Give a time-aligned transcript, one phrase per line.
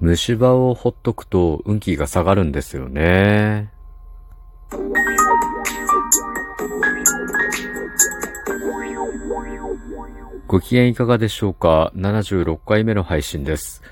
[0.00, 3.70] 虫歯をほっとくと運気が下がるんですよね。
[10.46, 13.82] ご機嫌いかがでしょうか ?76 回目の配信です。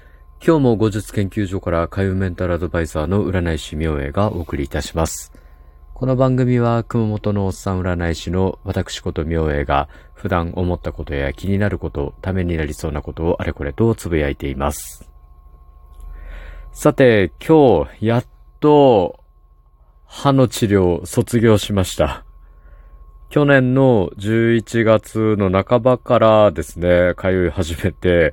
[0.44, 5.30] 今日も後日研究所から海運メンタルアドバイザーの占い師明恵がお送りいたします。
[5.92, 15.08] この番組は熊本のおっさん占い師の私こと明恵が普段思ったことや気になること、ためになりそうなことをあれこれとつぶやいています。
[16.80, 18.24] さて、今日、やっ
[18.60, 19.18] と、
[20.06, 22.24] 歯の治療卒業しました。
[23.30, 28.32] 去年の11月の半ばからですね、通い始めて、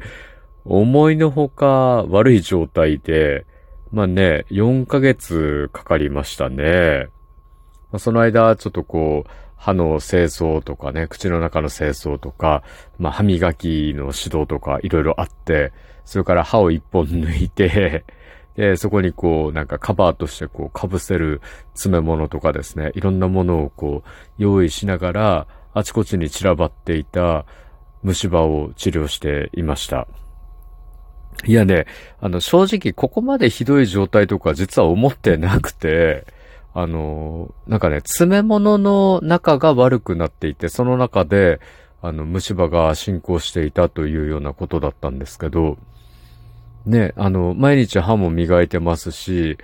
[0.63, 3.47] 思いのほか悪い状態で、
[3.91, 7.07] まあね、4ヶ月かかりましたね。
[7.97, 12.63] その間、ちょっとこう、歯の清掃とかね、口の中の清掃とか、
[12.99, 15.71] まあ歯磨きの指導とかいろいろあって、
[16.05, 18.05] それから歯を一本抜いて、
[18.55, 21.41] で、そこにこう、なんかカバーとしてこう、被せる
[21.73, 27.45] 詰め物とかですね、いろんなものをこう、用意しながら、あちこちに散らばっていた
[28.01, 30.07] 虫歯を治療していました。
[31.43, 31.85] いやね、
[32.21, 36.25] あの、正直ここまでひどい状態とか実は思ってなくて、
[36.75, 41.61] あの、なんかね、詰め物の中が悪くなっていて、その中で、
[42.01, 45.77] あの、虫歯が進行していたというようなことだったんですけど、
[46.85, 49.57] ね、あの、毎日歯も磨いてますし、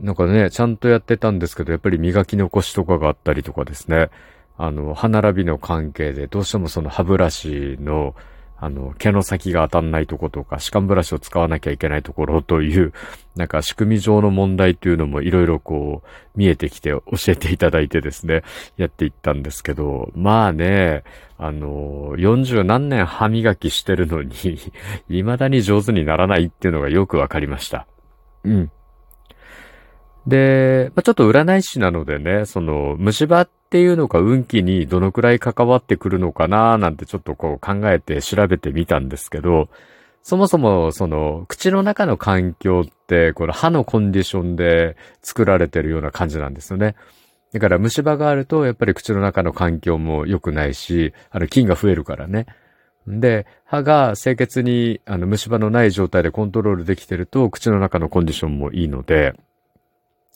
[0.00, 4.08] なんかね、ちゃんとやってたんですけど、やっぱり磨き残しとかがあったりとかですね、
[4.56, 8.14] あの、歯並びの関係で、どうしてもその歯ブラシの、
[8.62, 12.92] あの、毛の先が当たんないとことか、歯間ブラシを使わなきゃいけないところという、
[13.34, 18.44] なんか仕組み上の問題というのもいろいろこう、見えてきて教えていただいてですね、
[18.76, 21.02] やっていったんですけど、まあね、
[21.38, 24.32] あの、40何年歯磨きしてるのに
[25.10, 27.88] 未だに上手にならないっていうのがよくわかりました。
[28.44, 28.70] うん。
[30.26, 39.68] で、まあ、ちょっと占い師なのでね、その、虫歯っていうのが運気にどのくらい関わってくるのかななんてちょっとこう考えて調べてみたんですけど、
[40.22, 46.94] そもそもその、口の中の環境って、この歯のコンディションで作られてるような感じなんですよね。
[47.52, 52.46] だから虫歯があると、やっぱり口の中の環境も良くないし、あの、菌が増えるからね。
[53.06, 59.34] で、歯が清潔に、あの、虫歯のない状態でコントロールできてると、口の中のコンディションもいいので、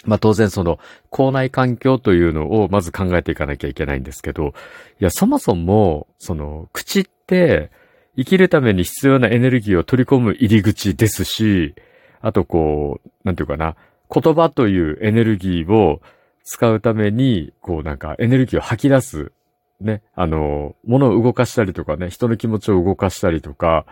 [0.05, 0.79] まあ当然その、
[1.11, 4.55] 口内環境というのをまず考えていかなきゃいけないんですけど、
[5.01, 7.71] いや、そもそも、その、口って、
[8.17, 11.75] 生きるために必要なエネルギーを取り込む入り口ですし、
[12.21, 13.77] あとこう、なんていうかな、
[14.13, 16.01] 言葉というエネルギーを
[16.45, 19.33] 使うために、こうなんかエネルギーを吐き出す、
[19.81, 23.85] ね、あの、物を動かしたりとかね、人の気持ちを動かしたりとか、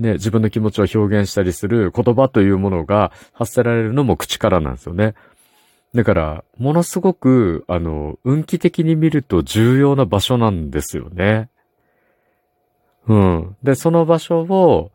[0.00, 5.14] ね、自分の気持ちを表現したりする言葉というものが発せられるのも口からなんですよね。
[5.94, 11.48] だから、ものすごく、あの、運気的に見ると重要な場所なんですよね。
[13.08, 13.56] うん。
[13.62, 14.92] で、その場所を、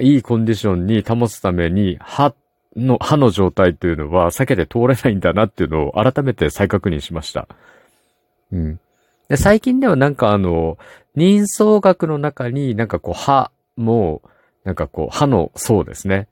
[0.00, 2.34] いいコンディションに保つために、歯
[2.76, 7.46] の、歯の状態というのは避けて通れないんだなっていうのを改めて再確認しました。
[8.50, 8.80] うん。
[9.28, 10.78] で、最近ではなんかあの、
[11.14, 14.22] 人相学の中になんかこう歯も、
[14.64, 16.28] なんかこう歯の層ですね。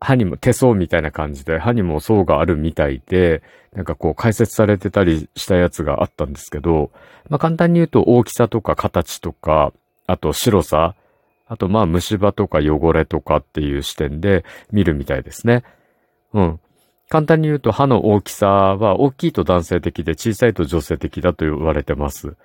[0.00, 3.42] 歯にも手相みたいな感じで歯にも層があるみたいで、
[3.72, 6.90] なんかこう解説されてたりしたやつがあったんですけど、
[7.28, 9.72] まあ簡単に言うと大きさとか形とか、
[10.06, 10.94] あと白さ、
[11.46, 15.62] あとまあ虫歯とか汚れとかっていう視点で見るみたいですね。
[16.34, 16.60] うん。
[17.08, 22.36] 簡単に言うと歯の大きさは大きいと男性的で小さいと女性的だと言われてます。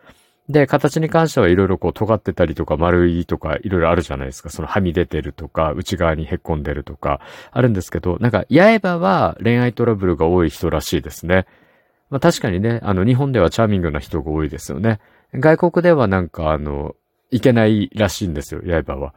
[0.49, 4.49] で、形に関してはいろいろこう尖ってたりとか丸いとかいろいろあるじゃないですか。
[4.49, 7.19] そのはみ出てるとか内側にへっこんでるとか
[7.51, 11.45] あるんですけど、なんか刃は恋愛トラブルが多い人らしいですね。
[12.09, 14.99] まあ確かにね、あの日本ではチャーミングな人が多いですよね。
[15.33, 16.95] 外国ではなんかあの、
[17.29, 19.13] いけないらしいんですよ、刃は。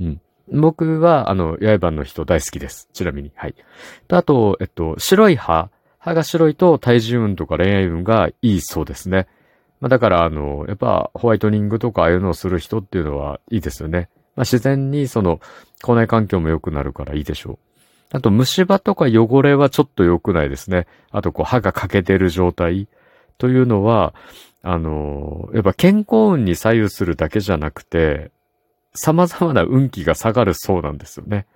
[0.00, 0.20] うん。
[0.52, 2.88] 僕は、あの、刃の人大好きです。
[2.92, 3.30] ちなみに。
[3.36, 3.54] はい。
[4.08, 5.70] と、あと、えっと、白い歯。
[5.98, 9.28] 歯が白いと体重運とか恋愛運がいいそうですね。
[9.82, 14.08] まあ、だから、あの、やっぱ、ホワイトニングとかああいうのをする人っていうのはいいですよね。
[14.36, 15.40] まあ、自然に、その、
[15.82, 17.58] 口内環境も良くなるからいいでしょう。
[18.12, 20.86] あと、虫歯とか汚れはちょっと良くないですね。
[21.10, 22.86] あと、こう、歯が欠けてる状態
[23.38, 24.14] というのは、
[24.62, 28.30] あの、やっぱ健康運に左右するだけじゃなくて、
[28.94, 31.46] 様々な運気が下がるそうなんですよね。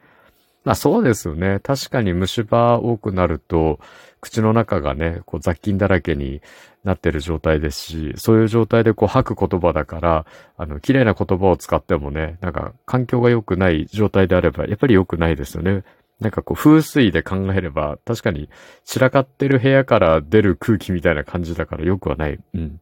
[0.66, 1.60] まあそうですよね。
[1.60, 3.78] 確かに虫歯多くなると、
[4.20, 6.42] 口の中がね、こう雑菌だらけに
[6.82, 10.26] なってる状態ですし、そういう状態でこう吐く言葉だから、
[10.56, 15.84] あの、綺麗な言葉を使ってもね、なんか環境が良くない状態であれば、やっぱり良くないですよね。
[16.18, 18.50] なんかこう風水で考えれば、確かに
[18.84, 22.40] 散らかってる部屋から出る空気みたいな感じだから良くはない。
[22.54, 22.80] うん。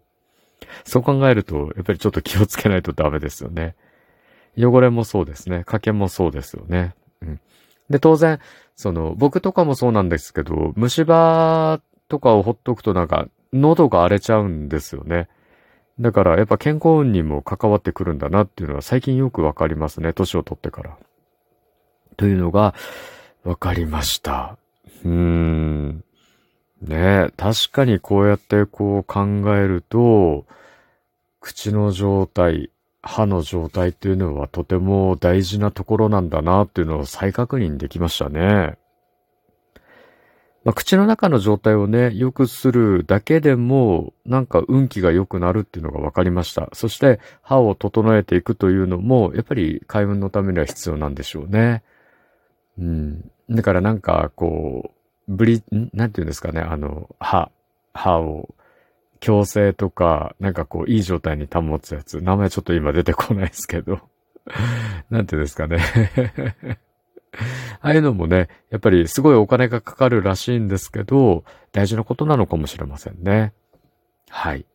[0.84, 3.74] そう考えると、やっぱりちょっと気をつけないとダメですよね。
[4.56, 5.58] 汚れもそうですね。
[5.58, 6.94] 掛けもそうですよね。
[7.20, 7.40] うん。
[7.90, 8.40] で、当然、
[8.76, 15.28] その、僕とかもそうなんですけど、虫歯とかをほっとくとなんか、喉が荒れちゃうんですよね。
[16.00, 20.12] だから、やっぱ健康運にも関わってくるんだなっていうのは最近よくわかりますね。
[20.12, 20.96] 年を取ってから。
[22.16, 22.74] というのが、
[23.44, 24.56] わかりました。
[25.04, 26.04] うーん。
[26.82, 29.24] ねえ確かにこうやってこう考
[29.56, 30.46] えると、
[31.40, 32.70] 口の状態、
[33.06, 38.78] 歯の状態っていうのはとても大事なところなんだなっていうのを再確認できましたね。
[40.64, 46.70] まあ、口の中の状態をね、良くするだけでも、なんか運気が良くなるっていうのが分かりました。
[46.72, 51.82] そして、歯を整えていくというのも、やっぱり開運のためには必要なんでしょうね。
[52.78, 53.30] うん。
[53.50, 54.92] だからなんか、こ
[55.28, 55.90] う、ブリ、ん？
[55.92, 57.50] なんて言うんですかね、あの、歯、
[57.92, 58.54] 歯を
[59.24, 62.20] 矯正とか、なんかこう、いい状態に保つやつ。
[62.20, 64.00] 名前ちょっと今出てこないですけど。
[65.08, 65.78] なんてですかね
[67.80, 73.54] ああいうのもね、やっぱりすごいお金がかかるらしいんですけど、大事なことなのかもしれませんね。
[74.28, 74.66] はい。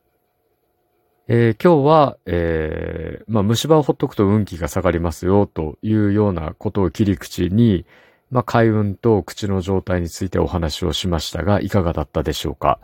[1.27, 7.85] えー、今日は、えー、まあ、虫歯をほっとくと運気が下がりますよ、というようなことを切り口に、
[8.31, 12.79] まあ、開運と口の状態についてお話をしましたが、いかがだったでしょうか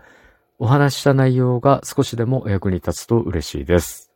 [0.57, 4.11] お話した内容が少しでもお役に立つと嬉しいです。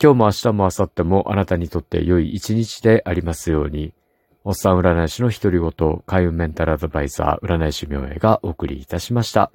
[0.00, 3.92] 今日も明日も明後日もあなたにとって良い一日でありますように、
[4.44, 9.50] おっさん占い師の独り言、開運メンタルアドバイザー、占い師明恵がお送りいたしました。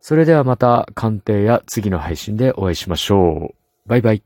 [0.00, 3.88] それではまた鑑定や次の配信でお会いしましょう。
[3.88, 4.22] バイバイ。